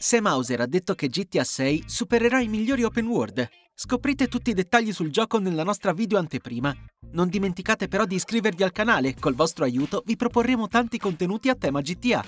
[0.00, 3.48] Sam Hauser ha detto che GTA 6 supererà i migliori open world.
[3.74, 6.72] Scoprite tutti i dettagli sul gioco nella nostra video anteprima.
[7.12, 11.56] Non dimenticate però di iscrivervi al canale, col vostro aiuto vi proporremo tanti contenuti a
[11.56, 12.24] tema GTA.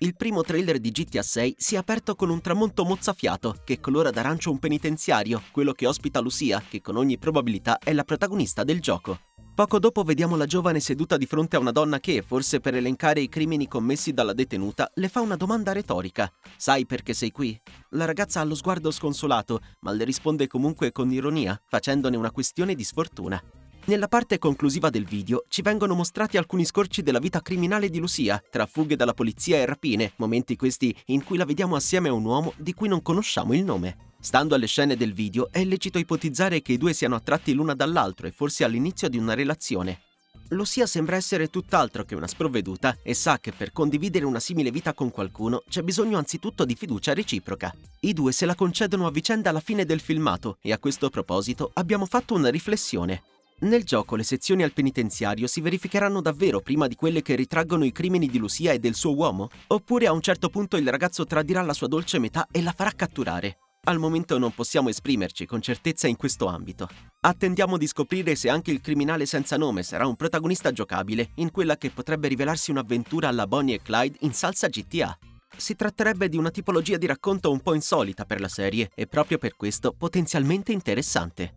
[0.00, 4.10] Il primo trailer di GTA 6 si è aperto con un tramonto mozzafiato che colora
[4.10, 8.80] d'arancio un penitenziario, quello che ospita Lucia, che con ogni probabilità è la protagonista del
[8.80, 9.31] gioco.
[9.54, 13.20] Poco dopo vediamo la giovane seduta di fronte a una donna che, forse per elencare
[13.20, 16.32] i crimini commessi dalla detenuta, le fa una domanda retorica.
[16.56, 17.60] Sai perché sei qui?
[17.90, 22.74] La ragazza ha lo sguardo sconsolato, ma le risponde comunque con ironia, facendone una questione
[22.74, 23.42] di sfortuna.
[23.84, 28.42] Nella parte conclusiva del video ci vengono mostrati alcuni scorci della vita criminale di Lucia,
[28.50, 32.24] tra fughe dalla polizia e rapine, momenti questi in cui la vediamo assieme a un
[32.24, 34.11] uomo di cui non conosciamo il nome.
[34.22, 38.28] Stando alle scene del video, è lecito ipotizzare che i due siano attratti l'una dall'altro
[38.28, 40.02] e forse all'inizio di una relazione.
[40.50, 44.94] Lucia sembra essere tutt'altro che una sprovveduta e sa che per condividere una simile vita
[44.94, 47.74] con qualcuno c'è bisogno anzitutto di fiducia reciproca.
[47.98, 51.72] I due se la concedono a vicenda alla fine del filmato e a questo proposito
[51.74, 53.24] abbiamo fatto una riflessione.
[53.62, 57.90] Nel gioco le sezioni al penitenziario si verificheranno davvero prima di quelle che ritraggono i
[57.90, 59.50] crimini di Lucia e del suo uomo?
[59.66, 62.92] Oppure a un certo punto il ragazzo tradirà la sua dolce metà e la farà
[62.92, 63.56] catturare?
[63.84, 66.88] Al momento non possiamo esprimerci con certezza in questo ambito.
[67.18, 71.76] Attendiamo di scoprire se anche il criminale senza nome sarà un protagonista giocabile in quella
[71.76, 75.18] che potrebbe rivelarsi un'avventura alla Bonnie e Clyde in salsa GTA.
[75.56, 79.38] Si tratterebbe di una tipologia di racconto un po' insolita per la serie e proprio
[79.38, 81.54] per questo potenzialmente interessante.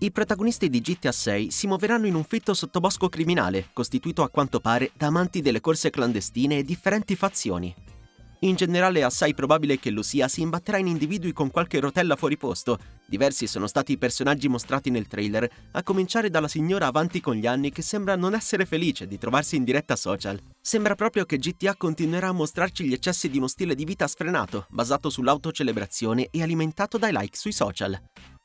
[0.00, 4.58] I protagonisti di GTA 6 si muoveranno in un fitto sottobosco criminale, costituito a quanto
[4.58, 7.72] pare da amanti delle corse clandestine e differenti fazioni.
[8.42, 12.36] In generale è assai probabile che Lucia si imbatterà in individui con qualche rotella fuori
[12.36, 12.78] posto.
[13.04, 17.48] Diversi sono stati i personaggi mostrati nel trailer, a cominciare dalla signora avanti con gli
[17.48, 20.40] anni che sembra non essere felice di trovarsi in diretta social.
[20.60, 24.66] Sembra proprio che GTA continuerà a mostrarci gli eccessi di uno stile di vita sfrenato,
[24.68, 28.00] basato sull'autocelebrazione e alimentato dai like sui social.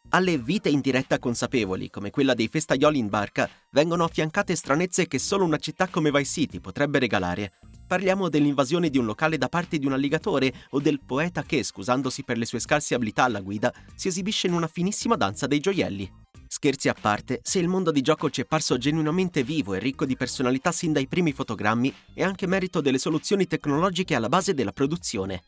[0.09, 5.19] Alle vite in diretta consapevoli, come quella dei festaioli in barca, vengono affiancate stranezze che
[5.19, 7.53] solo una città come Vice City potrebbe regalare,
[7.85, 12.23] Parliamo dell'invasione di un locale da parte di un alligatore o del poeta che, scusandosi
[12.23, 16.11] per le sue scarse abilità alla guida, si esibisce in una finissima danza dei gioielli.
[16.47, 20.05] Scherzi a parte, se il mondo di gioco ci è parso genuinamente vivo e ricco
[20.05, 24.71] di personalità sin dai primi fotogrammi, è anche merito delle soluzioni tecnologiche alla base della
[24.71, 25.43] produzione.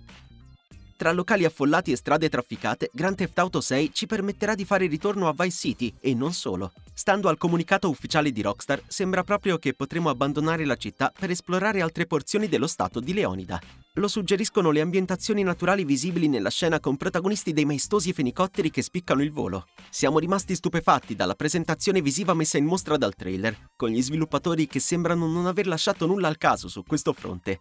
[0.97, 5.27] Tra locali affollati e strade trafficate, Grand Theft Auto 6 ci permetterà di fare ritorno
[5.27, 6.71] a Vice City e non solo.
[6.97, 11.81] Stando al comunicato ufficiale di Rockstar, sembra proprio che potremo abbandonare la città per esplorare
[11.81, 13.59] altre porzioni dello stato di Leonida.
[13.95, 19.21] Lo suggeriscono le ambientazioni naturali visibili nella scena con protagonisti dei maestosi fenicotteri che spiccano
[19.21, 19.65] il volo.
[19.89, 24.79] Siamo rimasti stupefatti dalla presentazione visiva messa in mostra dal trailer, con gli sviluppatori che
[24.79, 27.59] sembrano non aver lasciato nulla al caso su questo fronte.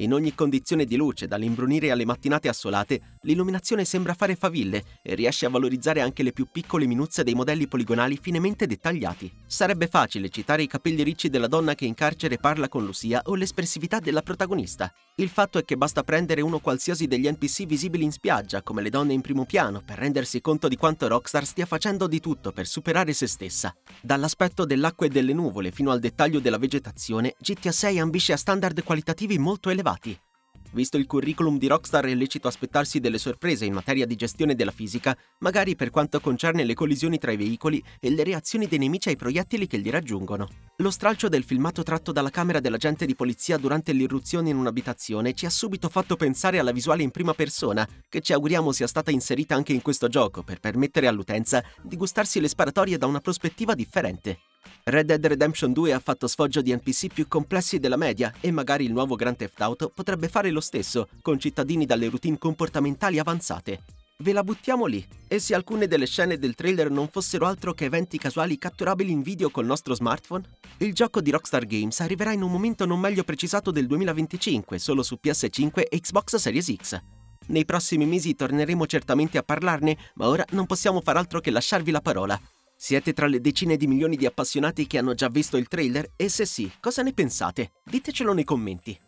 [0.00, 5.44] In ogni condizione di luce, dall'imbrunire alle mattinate assolate, l'illuminazione sembra fare faville e riesce
[5.44, 9.30] a valorizzare anche le più piccole minuzie dei modelli poligonali finemente dettagliati.
[9.46, 13.34] Sarebbe facile citare i capelli ricci della donna che in carcere parla con Lucia o
[13.34, 14.90] l'espressività della protagonista.
[15.16, 18.88] Il fatto è che basta prendere uno qualsiasi degli NPC visibili in spiaggia, come le
[18.88, 22.66] donne in primo piano, per rendersi conto di quanto Rockstar stia facendo di tutto per
[22.66, 23.74] superare se stessa.
[24.00, 28.82] Dall'aspetto dell'acqua e delle nuvole fino al dettaglio della vegetazione, GTA 6 ambisce a standard
[28.82, 30.18] qualitativi molto elevati elevati.
[30.72, 34.70] Visto il curriculum di Rockstar è lecito aspettarsi delle sorprese in materia di gestione della
[34.70, 39.08] fisica, magari per quanto concerne le collisioni tra i veicoli e le reazioni dei nemici
[39.08, 40.48] ai proiettili che li raggiungono.
[40.76, 45.44] Lo stralcio del filmato tratto dalla camera dell'agente di polizia durante l'irruzione in un'abitazione ci
[45.44, 49.56] ha subito fatto pensare alla visuale in prima persona, che ci auguriamo sia stata inserita
[49.56, 54.38] anche in questo gioco per permettere all'utenza di gustarsi le sparatorie da una prospettiva differente.
[54.90, 58.84] Red Dead Redemption 2 ha fatto sfoggio di NPC più complessi della media e magari
[58.84, 63.82] il nuovo Grand Theft Auto potrebbe fare lo stesso, con cittadini dalle routine comportamentali avanzate.
[64.16, 65.06] Ve la buttiamo lì.
[65.28, 69.22] E se alcune delle scene del trailer non fossero altro che eventi casuali catturabili in
[69.22, 70.42] video col nostro smartphone?
[70.78, 75.04] Il gioco di Rockstar Games arriverà in un momento non meglio precisato del 2025, solo
[75.04, 77.00] su PS5 e Xbox Series X.
[77.46, 81.92] Nei prossimi mesi torneremo certamente a parlarne, ma ora non possiamo far altro che lasciarvi
[81.92, 82.40] la parola.
[82.82, 86.12] Siete tra le decine di milioni di appassionati che hanno già visto il trailer?
[86.16, 87.72] E se sì, cosa ne pensate?
[87.84, 88.98] Ditecelo nei commenti.